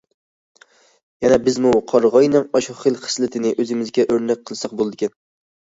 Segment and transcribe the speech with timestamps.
[1.25, 5.17] يەنى، بىزمۇ قارىغاينىڭ ئاشۇ خىل خىسلىتىنى ئۆزىمىزگە ئۆرنەك قىلساق بولىدىكەن.